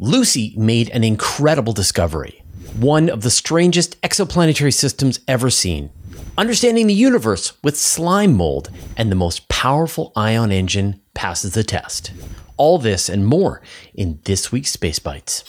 [0.00, 2.40] Lucy made an incredible discovery,
[2.76, 5.90] one of the strangest exoplanetary systems ever seen.
[6.36, 12.12] Understanding the universe with slime mold and the most powerful ion engine passes the test.
[12.56, 13.60] All this and more
[13.92, 15.42] in this week's Space Bites.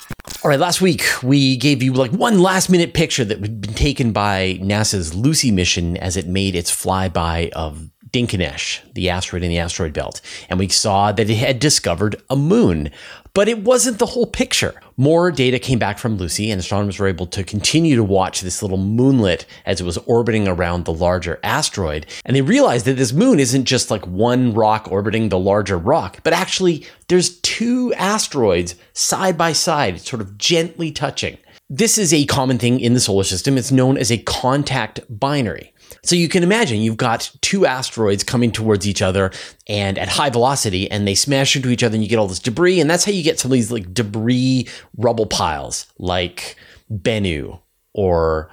[0.44, 3.76] All right, last week we gave you like one last minute picture that had been
[3.76, 9.49] taken by NASA's Lucy mission as it made its flyby of Dinkinesh, the asteroid in
[9.49, 12.92] the asteroid belt, and we saw that it had discovered a moon.
[13.35, 14.74] But it wasn't the whole picture.
[14.97, 18.61] More data came back from Lucy, and astronomers were able to continue to watch this
[18.61, 22.07] little moonlet as it was orbiting around the larger asteroid.
[22.25, 26.20] And they realized that this moon isn't just like one rock orbiting the larger rock,
[26.23, 31.37] but actually there's two asteroids side by side, sort of gently touching.
[31.70, 33.55] This is a common thing in the solar system.
[33.55, 35.71] It's known as a contact binary.
[36.03, 39.31] So you can imagine you've got two asteroids coming towards each other
[39.67, 42.39] and at high velocity and they smash into each other and you get all this
[42.39, 44.67] debris and that's how you get some of these like debris
[44.98, 46.55] rubble piles like
[46.91, 47.59] Bennu
[47.93, 48.49] or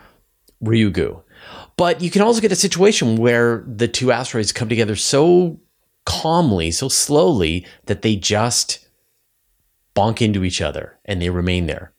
[0.65, 1.23] Ryugu.
[1.77, 5.61] But you can also get a situation where the two asteroids come together so
[6.07, 8.89] calmly, so slowly that they just
[9.95, 11.93] bonk into each other and they remain there.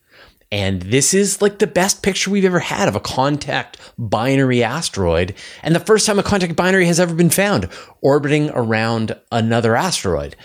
[0.51, 5.35] And this is like the best picture we've ever had of a contact binary asteroid.
[5.61, 7.69] And the first time a contact binary has ever been found
[8.01, 10.35] orbiting around another asteroid.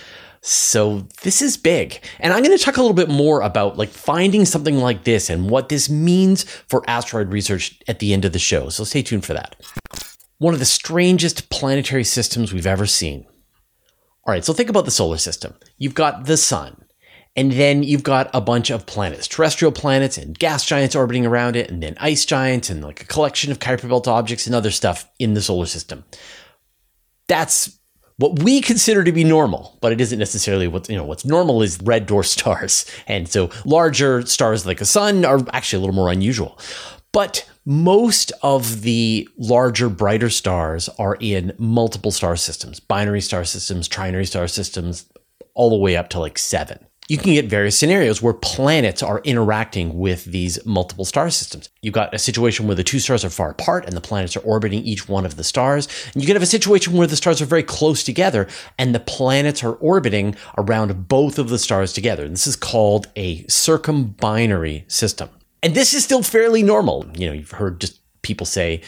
[0.40, 2.02] So this is big.
[2.18, 5.30] And I'm going to talk a little bit more about like finding something like this
[5.30, 8.68] and what this means for asteroid research at the end of the show.
[8.68, 9.54] So stay tuned for that.
[10.38, 13.24] One of the strangest planetary systems we've ever seen.
[14.24, 15.54] All right, so think about the solar system.
[15.78, 16.84] You've got the sun.
[17.34, 21.56] And then you've got a bunch of planets, terrestrial planets and gas giants orbiting around
[21.56, 24.70] it, and then ice giants and like a collection of Kuiper Belt objects and other
[24.70, 26.04] stuff in the solar system.
[27.28, 27.78] That's
[28.18, 31.04] what we consider to be normal, but it isn't necessarily what you know.
[31.04, 35.78] What's normal is red dwarf stars, and so larger stars like the sun are actually
[35.78, 36.58] a little more unusual.
[37.12, 43.88] But most of the larger, brighter stars are in multiple star systems, binary star systems,
[43.88, 45.06] trinary star systems,
[45.54, 49.20] all the way up to like seven you can get various scenarios where planets are
[49.24, 51.68] interacting with these multiple star systems.
[51.82, 54.40] You've got a situation where the two stars are far apart and the planets are
[54.40, 55.88] orbiting each one of the stars.
[56.14, 58.48] And you can have a situation where the stars are very close together
[58.78, 62.24] and the planets are orbiting around both of the stars together.
[62.24, 65.28] And this is called a circumbinary system.
[65.62, 67.06] And this is still fairly normal.
[67.14, 68.80] You know, you've heard just people say,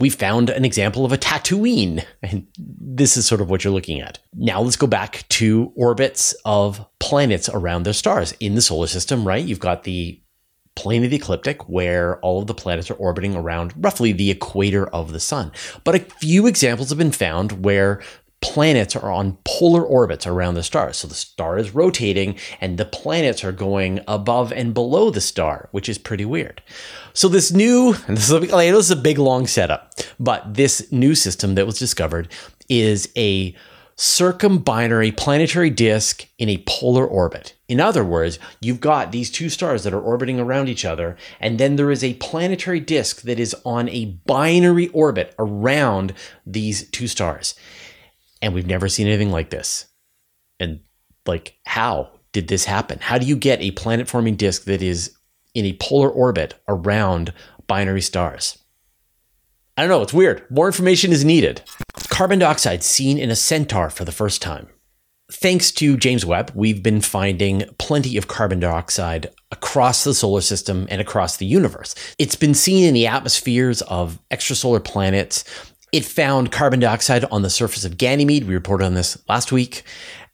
[0.00, 2.04] we found an example of a Tatooine.
[2.22, 4.18] And this is sort of what you're looking at.
[4.34, 9.26] Now let's go back to orbits of planets around their stars in the solar system,
[9.26, 9.44] right?
[9.44, 10.20] You've got the
[10.74, 14.86] plane of the ecliptic where all of the planets are orbiting around roughly the equator
[14.86, 15.52] of the sun.
[15.84, 18.02] But a few examples have been found where
[18.42, 20.92] planets are on polar orbits around the star.
[20.92, 25.68] So the star is rotating and the planets are going above and below the star,
[25.70, 26.60] which is pretty weird.
[27.14, 31.14] So this new, this is, a, this is a big long setup, but this new
[31.14, 32.28] system that was discovered
[32.68, 33.54] is a
[33.96, 37.54] circumbinary planetary disk in a polar orbit.
[37.68, 41.58] In other words, you've got these two stars that are orbiting around each other, and
[41.60, 46.14] then there is a planetary disk that is on a binary orbit around
[46.44, 47.54] these two stars
[48.42, 49.86] and we've never seen anything like this.
[50.60, 50.80] And
[51.24, 52.98] like, how did this happen?
[53.00, 55.16] How do you get a planet forming disk that is
[55.54, 57.32] in a polar orbit around
[57.66, 58.58] binary stars?
[59.76, 60.44] I don't know, it's weird.
[60.50, 61.62] More information is needed.
[62.08, 64.68] Carbon dioxide seen in a centaur for the first time.
[65.30, 70.86] Thanks to James Webb, we've been finding plenty of carbon dioxide across the solar system
[70.90, 71.94] and across the universe.
[72.18, 75.44] It's been seen in the atmospheres of extrasolar planets,
[75.92, 78.48] it found carbon dioxide on the surface of Ganymede.
[78.48, 79.84] We reported on this last week.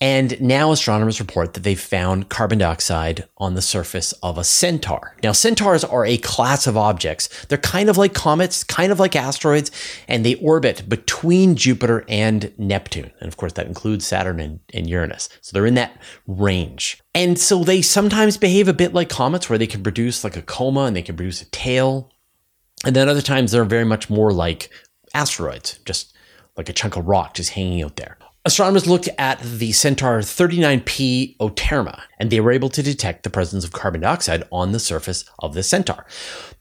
[0.01, 5.17] And now astronomers report that they found carbon dioxide on the surface of a centaur.
[5.25, 7.29] Now, centaurs are a class of objects.
[7.47, 9.73] They're kind of like comets, kind of like asteroids,
[10.07, 13.11] and they orbit between Jupiter and Neptune.
[13.19, 15.29] And of course, that includes Saturn and, and Uranus.
[15.41, 17.03] So they're in that range.
[17.13, 20.43] And so they sometimes behave a bit like comets, where they can produce like a
[20.43, 22.12] coma and they can produce a tail.
[22.85, 24.71] And then other times they're very much more like
[25.14, 26.14] asteroids, just
[26.56, 28.19] like a chunk of rock just hanging out there.
[28.44, 33.64] Astronomers looked at the Centaur 39P Oterma, and they were able to detect the presence
[33.64, 36.06] of carbon dioxide on the surface of the Centaur.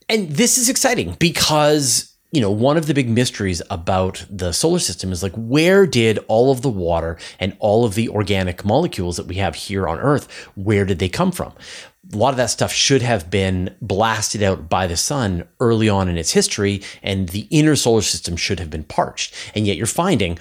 [0.09, 4.79] And this is exciting because you know, one of the big mysteries about the solar
[4.79, 9.15] system is like, where did all of the water and all of the organic molecules
[9.15, 11.53] that we have here on Earth, where did they come from?
[12.13, 16.07] A lot of that stuff should have been blasted out by the sun early on
[16.07, 19.33] in its history, and the inner solar system should have been parched.
[19.55, 20.39] And yet you're finding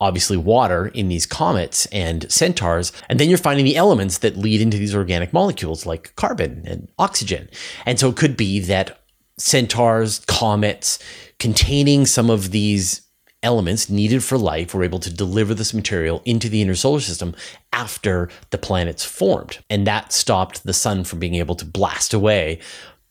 [0.00, 2.92] obviously water in these comets and centaurs.
[3.08, 6.88] And then you're finding the elements that lead into these organic molecules like carbon and
[6.98, 7.48] oxygen.
[7.86, 9.00] And so it could be that
[9.38, 10.98] centaurs, comets
[11.38, 13.05] containing some of these
[13.46, 17.32] elements needed for life were able to deliver this material into the inner solar system
[17.72, 19.58] after the planets formed.
[19.70, 22.58] And that stopped the sun from being able to blast away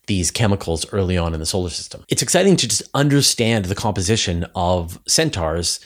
[0.08, 2.04] these chemicals early on in the solar system.
[2.10, 5.80] It's exciting to just understand the composition of centaurs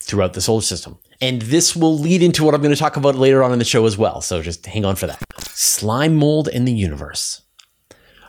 [0.00, 0.98] throughout the solar system.
[1.20, 3.64] And this will lead into what I'm going to talk about later on in the
[3.64, 4.20] show as well.
[4.20, 5.22] So just hang on for that.
[5.40, 7.41] Slime mold in the universe.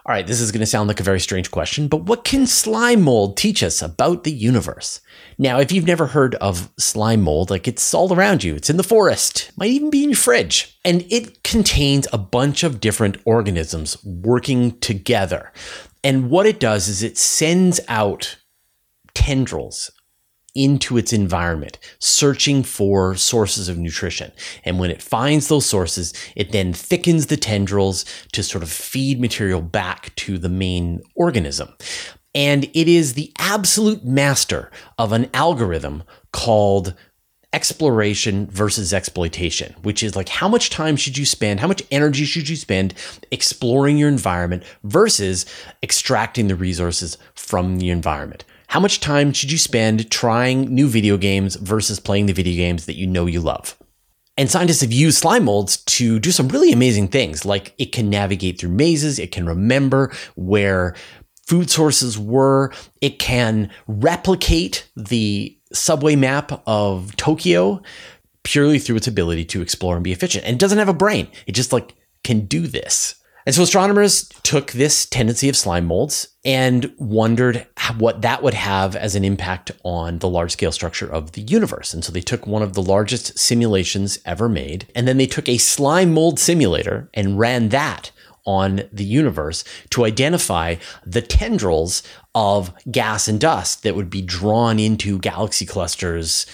[0.05, 2.45] All right, this is going to sound like a very strange question, but what can
[2.45, 4.99] slime mold teach us about the universe?
[5.37, 8.75] Now, if you've never heard of slime mold, like it's all around you, it's in
[8.75, 13.15] the forest, might even be in your fridge, and it contains a bunch of different
[13.23, 15.53] organisms working together.
[16.03, 18.35] And what it does is it sends out
[19.13, 19.89] tendrils
[20.55, 24.31] into its environment, searching for sources of nutrition.
[24.63, 29.19] And when it finds those sources, it then thickens the tendrils to sort of feed
[29.19, 31.69] material back to the main organism.
[32.35, 36.95] And it is the absolute master of an algorithm called
[37.53, 42.25] exploration versus exploitation, which is like how much time should you spend, how much energy
[42.25, 42.95] should you spend
[43.29, 45.45] exploring your environment versus
[45.83, 48.43] extracting the resources from the environment.
[48.73, 52.87] How much time should you spend trying new video games versus playing the video games
[52.87, 53.77] that you know you love?
[54.35, 58.09] And scientists have used slime molds to do some really amazing things, like it can
[58.09, 60.95] navigate through mazes, it can remember where
[61.45, 67.79] food sources were, it can replicate the subway map of Tokyo
[68.41, 70.45] purely through its ability to explore and be efficient.
[70.45, 71.27] And it doesn't have a brain.
[71.45, 71.93] It just like
[72.23, 73.22] can do this.
[73.45, 77.67] And so astronomers took this tendency of slime molds and wondered
[77.97, 81.93] what that would have as an impact on the large scale structure of the universe.
[81.93, 85.49] And so they took one of the largest simulations ever made, and then they took
[85.49, 88.11] a slime mold simulator and ran that
[88.45, 90.75] on the universe to identify
[91.05, 92.03] the tendrils
[92.35, 96.45] of gas and dust that would be drawn into galaxy clusters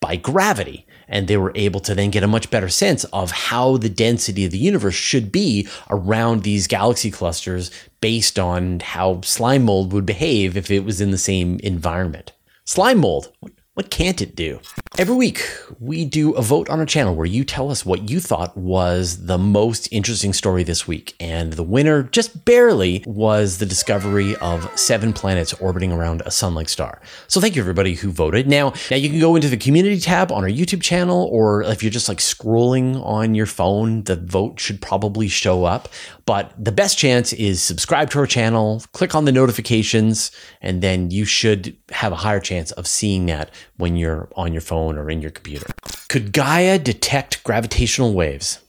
[0.00, 3.76] by gravity and they were able to then get a much better sense of how
[3.76, 7.70] the density of the universe should be around these galaxy clusters
[8.00, 12.32] based on how slime mold would behave if it was in the same environment.
[12.64, 13.32] Slime mold,
[13.74, 14.60] what can't it do?
[14.98, 15.48] Every week,
[15.78, 19.26] we do a vote on our channel where you tell us what you thought was
[19.26, 21.14] the most interesting story this week.
[21.20, 26.56] And the winner, just barely, was the discovery of seven planets orbiting around a sun
[26.56, 27.00] like star.
[27.28, 28.48] So thank you, everybody who voted.
[28.48, 31.84] Now, now you can go into the community tab on our YouTube channel, or if
[31.84, 35.88] you're just like scrolling on your phone, the vote should probably show up.
[36.26, 41.10] But the best chance is subscribe to our channel, click on the notifications, and then
[41.12, 45.10] you should have a higher chance of seeing that when you're on your phone or
[45.10, 45.66] in your computer.
[46.08, 48.60] Could Gaia detect gravitational waves?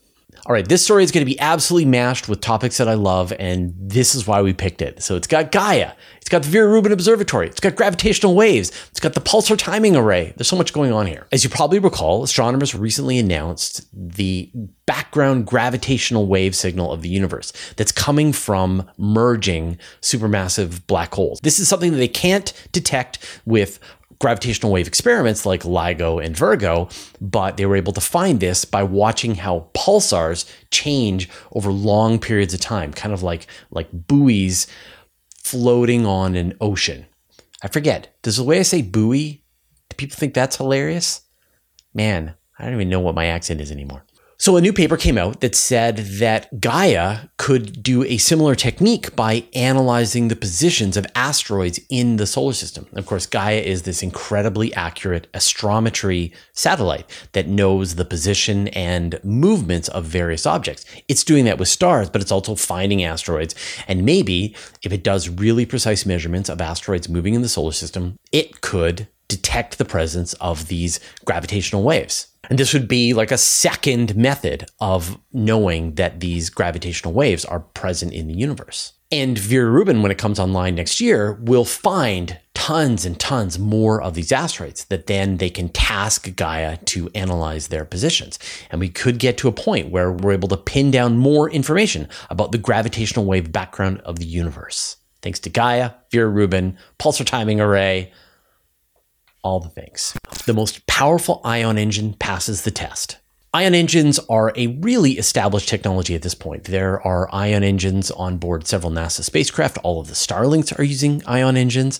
[0.47, 3.31] All right, this story is going to be absolutely mashed with topics that I love,
[3.37, 5.03] and this is why we picked it.
[5.03, 8.99] So it's got Gaia, it's got the Vera Rubin Observatory, it's got gravitational waves, it's
[8.99, 10.33] got the pulsar timing array.
[10.35, 11.27] There's so much going on here.
[11.31, 14.51] As you probably recall, astronomers recently announced the
[14.87, 21.39] background gravitational wave signal of the universe that's coming from merging supermassive black holes.
[21.43, 23.79] This is something that they can't detect with
[24.21, 26.87] gravitational wave experiments like LIGO and Virgo,
[27.19, 32.53] but they were able to find this by watching how pulsars change over long periods
[32.53, 34.67] of time, kind of like like buoys
[35.43, 37.05] floating on an ocean.
[37.63, 38.15] I forget.
[38.21, 39.43] Does the way I say buoy,
[39.89, 41.21] do people think that's hilarious?
[41.93, 44.05] Man, I don't even know what my accent is anymore.
[44.41, 49.15] So, a new paper came out that said that Gaia could do a similar technique
[49.15, 52.87] by analyzing the positions of asteroids in the solar system.
[52.93, 59.89] Of course, Gaia is this incredibly accurate astrometry satellite that knows the position and movements
[59.89, 60.85] of various objects.
[61.07, 63.53] It's doing that with stars, but it's also finding asteroids.
[63.87, 68.17] And maybe if it does really precise measurements of asteroids moving in the solar system,
[68.31, 72.27] it could detect the presence of these gravitational waves.
[72.49, 77.61] And this would be like a second method of knowing that these gravitational waves are
[77.61, 78.93] present in the universe.
[79.11, 84.01] And Vera Rubin, when it comes online next year, will find tons and tons more
[84.01, 88.37] of these asteroids that then they can task Gaia to analyze their positions.
[88.69, 92.07] And we could get to a point where we're able to pin down more information
[92.29, 94.97] about the gravitational wave background of the universe.
[95.21, 98.11] Thanks to Gaia, Vera Rubin, pulsar timing array,
[99.43, 100.17] all the things.
[100.45, 103.17] The most powerful ion engine passes the test.
[103.53, 106.63] Ion engines are a really established technology at this point.
[106.65, 109.77] There are ion engines on board several NASA spacecraft.
[109.83, 111.99] All of the Starlinks are using ion engines.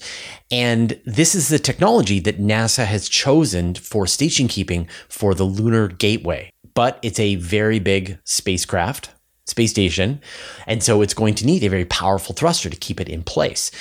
[0.49, 5.89] And this is the technology that NASA has chosen for station keeping for the Lunar
[5.89, 6.51] Gateway.
[6.73, 9.09] But it's a very big spacecraft,
[9.45, 10.21] space station.
[10.67, 13.71] And so it's going to need a very powerful thruster to keep it in place.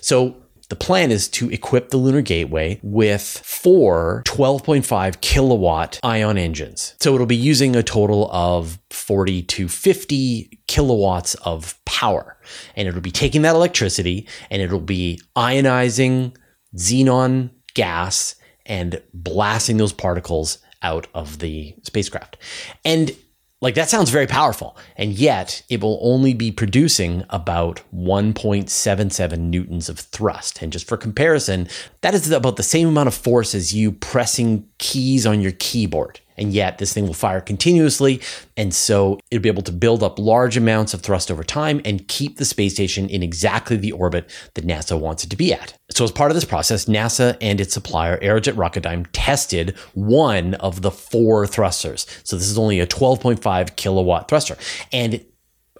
[0.00, 0.34] So
[0.68, 6.94] the plan is to equip the Lunar Gateway with four 12.5 kilowatt ion engines.
[7.00, 12.36] So it'll be using a total of 40 to 50 kilowatts of power.
[12.76, 16.36] And it'll be taking that electricity and it'll be ionizing
[16.76, 18.34] xenon gas
[18.66, 22.36] and blasting those particles out of the spacecraft.
[22.84, 23.16] And
[23.60, 29.88] like that sounds very powerful, and yet it will only be producing about 1.77 newtons
[29.88, 30.62] of thrust.
[30.62, 31.68] And just for comparison,
[32.02, 36.20] that is about the same amount of force as you pressing keys on your keyboard
[36.38, 38.20] and yet this thing will fire continuously.
[38.56, 42.06] And so it'll be able to build up large amounts of thrust over time and
[42.08, 45.74] keep the space station in exactly the orbit that NASA wants it to be at.
[45.90, 50.82] So, as part of this process, NASA and its supplier, Aerojet Rocketdyne, tested one of
[50.82, 52.06] the four thrusters.
[52.24, 54.56] So, this is only a 12.5 kilowatt thruster.
[54.92, 55.24] And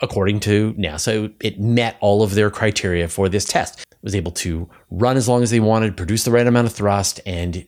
[0.01, 3.81] according to NASA, it met all of their criteria for this test.
[3.81, 6.73] It was able to run as long as they wanted, produce the right amount of
[6.73, 7.67] thrust, and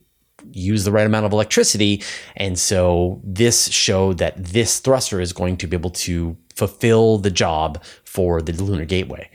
[0.52, 2.02] use the right amount of electricity.
[2.36, 7.30] And so this showed that this thruster is going to be able to fulfill the
[7.30, 9.30] job for the Lunar Gateway.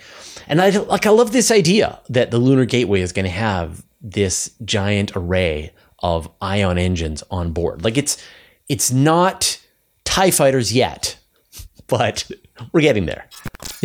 [0.48, 3.84] And I like I love this idea that the Lunar Gateway is going to have
[4.02, 7.84] this giant array of ion engines on board.
[7.84, 8.22] Like it's
[8.70, 9.60] it's not
[10.04, 11.18] TIE fighters yet,
[11.88, 12.30] but
[12.72, 13.28] we're getting there.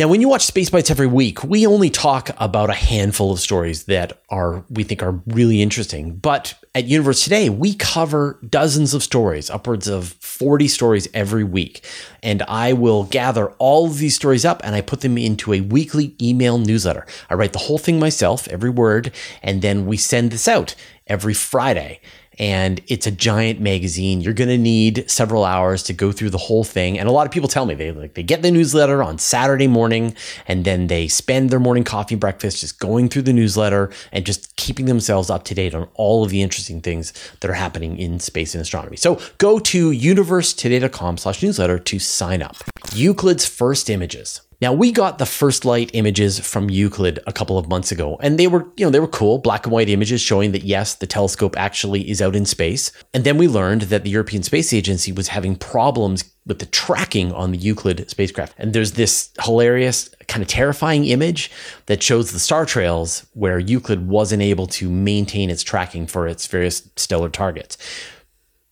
[0.01, 3.39] Now, when you watch Space Bites every week, we only talk about a handful of
[3.39, 6.15] stories that are we think are really interesting.
[6.15, 11.85] But at Universe Today, we cover dozens of stories, upwards of 40 stories every week.
[12.23, 15.61] And I will gather all of these stories up and I put them into a
[15.61, 17.05] weekly email newsletter.
[17.29, 20.73] I write the whole thing myself, every word, and then we send this out
[21.05, 22.01] every Friday
[22.41, 24.19] and it's a giant magazine.
[24.19, 26.97] You're going to need several hours to go through the whole thing.
[26.97, 29.67] And a lot of people tell me they like they get the newsletter on Saturday
[29.67, 30.15] morning
[30.47, 34.55] and then they spend their morning coffee breakfast just going through the newsletter and just
[34.55, 38.19] keeping themselves up to date on all of the interesting things that are happening in
[38.19, 38.97] space and astronomy.
[38.97, 42.55] So go to universetoday.com/newsletter to sign up.
[42.95, 44.41] Euclid's first images.
[44.61, 48.37] Now we got the first light images from Euclid a couple of months ago, and
[48.37, 51.07] they were, you know, they were cool, black and white images showing that yes, the
[51.07, 52.91] telescope actually is out in space.
[53.11, 57.31] And then we learned that the European Space Agency was having problems with the tracking
[57.31, 58.53] on the Euclid spacecraft.
[58.59, 61.49] And there's this hilarious, kind of terrifying image
[61.87, 66.45] that shows the star trails where Euclid wasn't able to maintain its tracking for its
[66.45, 67.77] various stellar targets.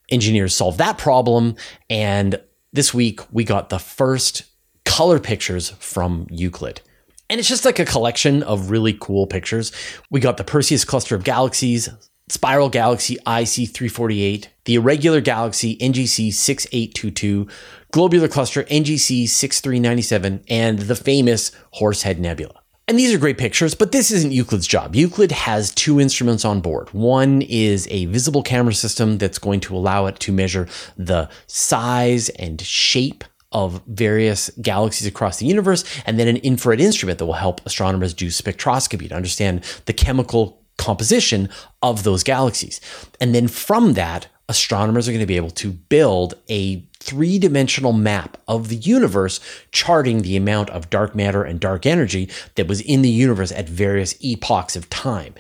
[0.10, 1.56] Engineers solved that problem,
[1.90, 2.40] and
[2.74, 4.44] this week we got the first
[4.90, 6.82] color pictures from Euclid.
[7.30, 9.72] And it's just like a collection of really cool pictures.
[10.10, 11.90] We got the Perseus cluster of galaxies,
[12.28, 17.48] spiral galaxy IC 348, the irregular galaxy NGC 6822,
[17.92, 22.60] globular cluster NGC 6397, and the famous Horsehead Nebula.
[22.88, 24.96] And these are great pictures, but this isn't Euclid's job.
[24.96, 26.90] Euclid has two instruments on board.
[26.90, 30.68] One is a visible camera system that's going to allow it to measure
[30.98, 37.20] the size and shape of various galaxies across the universe, and then an infrared instrument
[37.20, 41.50] that will help astronomers do spectroscopy to understand the chemical composition
[41.82, 42.80] of those galaxies.
[43.20, 47.94] And then from that, astronomers are going to be able to build a three dimensional
[47.94, 49.40] map of the universe,
[49.72, 53.70] charting the amount of dark matter and dark energy that was in the universe at
[53.70, 55.36] various epochs of time.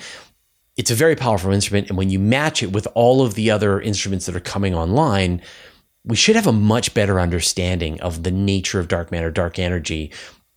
[0.77, 1.89] It's a very powerful instrument.
[1.89, 5.41] And when you match it with all of the other instruments that are coming online,
[6.03, 10.11] we should have a much better understanding of the nature of dark matter, dark energy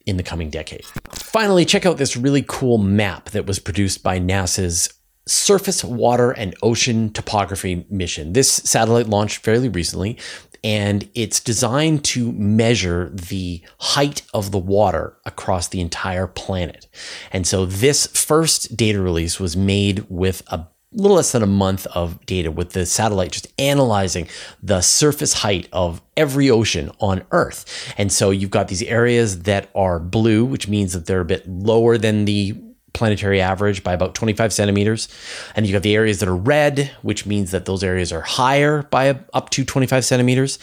[0.07, 0.85] in the coming decade.
[1.13, 4.93] Finally, check out this really cool map that was produced by NASA's
[5.27, 8.33] Surface Water and Ocean Topography mission.
[8.33, 10.19] This satellite launched fairly recently,
[10.65, 16.89] and it's designed to measure the height of the water across the entire planet.
[17.31, 21.87] And so, this first data release was made with a little less than a month
[21.87, 24.29] of data with the satellite just analyzing
[24.63, 27.93] the surface height of every ocean on Earth.
[27.97, 31.49] And so you've got these areas that are blue, which means that they're a bit
[31.49, 32.55] lower than the
[32.93, 35.09] planetary average by about 25 centimeters.
[35.57, 38.83] And you've got the areas that are red, which means that those areas are higher
[38.85, 40.59] by up to 25 centimeters.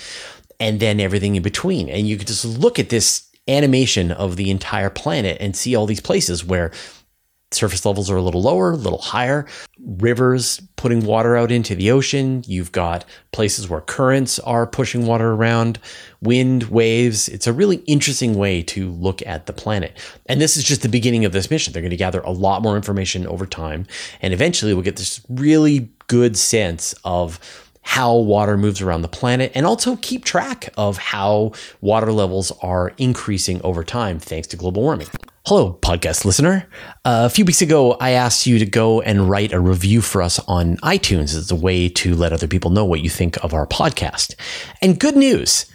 [0.59, 1.87] And then everything in between.
[1.87, 5.85] And you can just look at this animation of the entire planet and see all
[5.85, 6.71] these places where
[7.51, 9.45] surface levels are a little lower, a little higher.
[9.79, 12.43] Rivers putting water out into the ocean.
[12.45, 15.79] You've got places where currents are pushing water around,
[16.21, 17.27] wind, waves.
[17.27, 19.97] It's a really interesting way to look at the planet.
[20.27, 21.73] And this is just the beginning of this mission.
[21.73, 23.87] They're going to gather a lot more information over time.
[24.21, 27.39] And eventually we'll get this really good sense of
[27.81, 31.51] how water moves around the planet and also keep track of how
[31.81, 35.07] water levels are increasing over time thanks to global warming.
[35.45, 36.67] Hello, podcast listener.
[37.05, 40.21] Uh, a few weeks ago, I asked you to go and write a review for
[40.21, 43.53] us on iTunes as a way to let other people know what you think of
[43.53, 44.35] our podcast.
[44.81, 45.65] And good news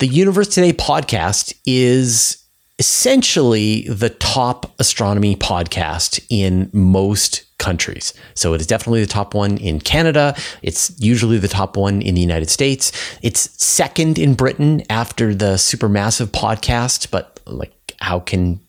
[0.00, 2.44] the Universe Today podcast is
[2.80, 8.12] essentially the top astronomy podcast in most countries.
[8.34, 10.34] So it is definitely the top one in Canada.
[10.62, 12.90] It's usually the top one in the United States.
[13.22, 18.60] It's second in Britain after the Supermassive podcast, but like, how can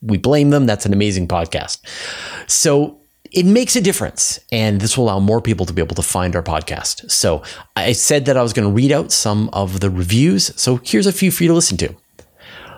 [0.00, 0.66] we blame them?
[0.66, 1.78] That's an amazing podcast.
[2.46, 2.98] So
[3.30, 6.34] it makes a difference, and this will allow more people to be able to find
[6.34, 7.10] our podcast.
[7.10, 7.42] So
[7.76, 10.52] I said that I was going to read out some of the reviews.
[10.60, 11.94] So here's a few for you to listen to.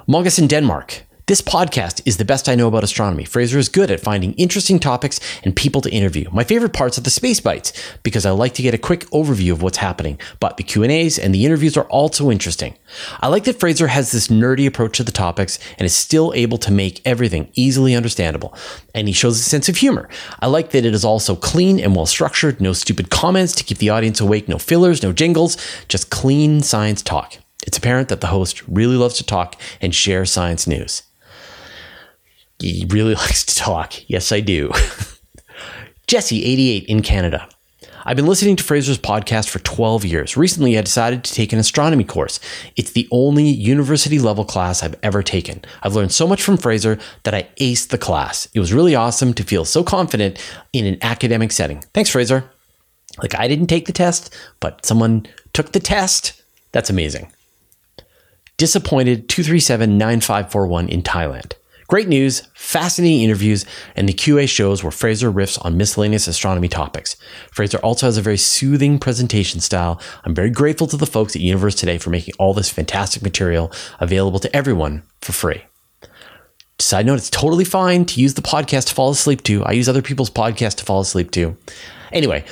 [0.09, 1.05] Mogus in Denmark.
[1.31, 3.25] This podcast is the best I know about astronomy.
[3.25, 6.29] Fraser is good at finding interesting topics and people to interview.
[6.33, 7.73] My favorite parts are the space bites
[8.03, 11.33] because I like to get a quick overview of what's happening, but the Q&As and
[11.33, 12.75] the interviews are also interesting.
[13.21, 16.59] I like that Fraser has this nerdy approach to the topics and is still able
[16.59, 18.53] to make everything easily understandable,
[18.93, 20.09] and he shows a sense of humor.
[20.41, 23.79] I like that it is also clean and well structured, no stupid comments to keep
[23.79, 25.57] the audience awake, no fillers, no jingles,
[25.87, 27.37] just clean science talk.
[27.65, 31.05] It's apparent that the host really loves to talk and share science news.
[32.61, 33.95] He really likes to talk.
[34.09, 34.69] Yes, I do.
[36.07, 37.49] Jesse88 in Canada.
[38.05, 40.37] I've been listening to Fraser's podcast for 12 years.
[40.37, 42.41] Recently, I decided to take an astronomy course.
[42.75, 45.63] It's the only university level class I've ever taken.
[45.83, 48.49] I've learned so much from Fraser that I aced the class.
[48.55, 50.39] It was really awesome to feel so confident
[50.73, 51.81] in an academic setting.
[51.93, 52.51] Thanks, Fraser.
[53.19, 56.43] Like, I didn't take the test, but someone took the test.
[56.73, 57.31] That's amazing.
[58.57, 61.53] Disappointed 237 9541 in Thailand.
[61.91, 63.67] Great news, fascinating interviews,
[63.97, 67.17] and the QA shows where Fraser riffs on miscellaneous astronomy topics.
[67.51, 70.01] Fraser also has a very soothing presentation style.
[70.23, 73.73] I'm very grateful to the folks at Universe Today for making all this fantastic material
[73.99, 75.65] available to everyone for free.
[76.79, 79.65] Side note, it's totally fine to use the podcast to fall asleep to.
[79.65, 81.57] I use other people's podcasts to fall asleep to.
[82.13, 82.45] Anyway,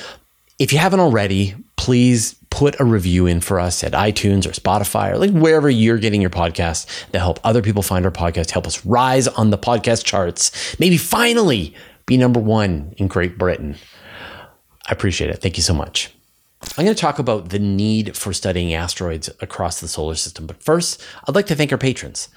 [0.59, 5.11] if you haven't already, please put a review in for us at iTunes or Spotify
[5.11, 8.65] or like wherever you're getting your podcast that help other people find our podcast, help
[8.65, 13.75] us rise on the podcast charts, maybe finally be number one in Great Britain.
[14.87, 15.41] I appreciate it.
[15.41, 16.11] Thank you so much.
[16.77, 20.45] I'm going to talk about the need for studying asteroids across the solar system.
[20.45, 22.29] But first, I'd like to thank our patrons.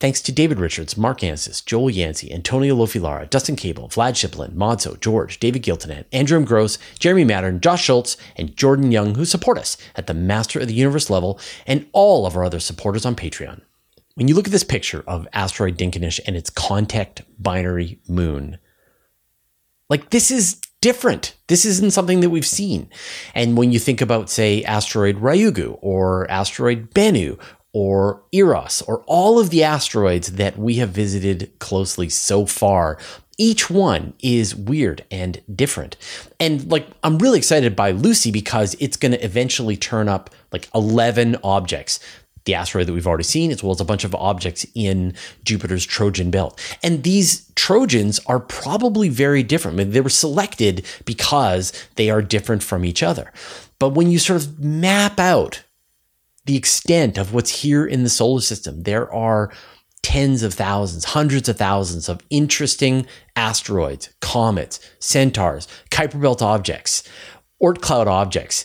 [0.00, 4.98] Thanks to David Richards, Mark Ansis, Joel Yancey, Antonio Lofilara, Dustin Cable, Vlad Shiplin, Modso,
[4.98, 6.42] George, David Giltonet, Andrew.
[6.42, 10.68] Gross, Jeremy Mattern, Josh Schultz, and Jordan Young, who support us at the Master of
[10.68, 13.60] the Universe level, and all of our other supporters on Patreon.
[14.14, 18.58] When you look at this picture of asteroid Dinkinesh and its contact binary moon,
[19.90, 21.34] like this is different.
[21.48, 22.88] This isn't something that we've seen.
[23.34, 27.38] And when you think about, say, asteroid Ryugu or asteroid Bennu
[27.72, 32.98] or Eros or all of the asteroids that we have visited closely so far.
[33.38, 35.96] Each one is weird and different.
[36.38, 40.68] And like, I'm really excited by Lucy because it's going to eventually turn up like
[40.74, 42.00] 11 objects.
[42.46, 45.84] The asteroid that we've already seen, as well as a bunch of objects in Jupiter's
[45.84, 46.58] Trojan belt.
[46.82, 49.78] And these Trojans are probably very different.
[49.78, 53.30] I mean, they were selected because they are different from each other.
[53.78, 55.62] But when you sort of map out
[56.50, 58.82] the extent of what's here in the solar system.
[58.82, 59.52] There are
[60.02, 67.04] tens of thousands, hundreds of thousands of interesting asteroids, comets, centaurs, Kuiper Belt objects,
[67.62, 68.64] Oort cloud objects,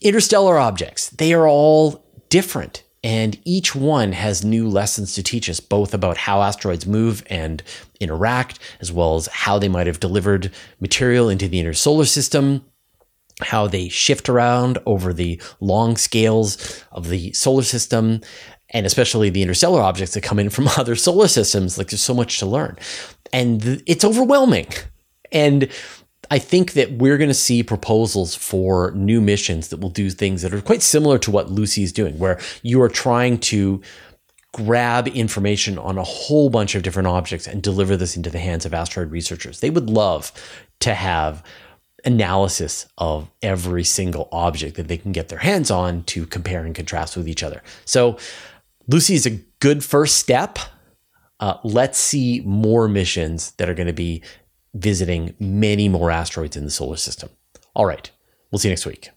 [0.00, 1.10] interstellar objects.
[1.10, 2.84] They are all different.
[3.02, 7.64] And each one has new lessons to teach us, both about how asteroids move and
[7.98, 12.64] interact, as well as how they might have delivered material into the inner solar system,
[13.40, 18.20] how they shift around over the long scales of the solar system
[18.70, 21.78] and especially the interstellar objects that come in from other solar systems.
[21.78, 22.76] Like there's so much to learn.
[23.32, 24.66] And th- it's overwhelming.
[25.32, 25.70] And
[26.30, 30.42] I think that we're going to see proposals for new missions that will do things
[30.42, 33.80] that are quite similar to what Lucy is doing, where you are trying to
[34.52, 38.66] grab information on a whole bunch of different objects and deliver this into the hands
[38.66, 39.60] of asteroid researchers.
[39.60, 40.32] They would love
[40.80, 41.42] to have
[42.04, 46.74] analysis of every single object that they can get their hands on to compare and
[46.74, 47.62] contrast with each other.
[47.84, 48.18] So,
[48.86, 50.58] Lucy is a good first step.
[51.40, 54.22] Uh, let's see more missions that are going to be
[54.74, 57.28] visiting many more asteroids in the solar system.
[57.74, 58.10] All right,
[58.50, 59.10] we'll see you next week.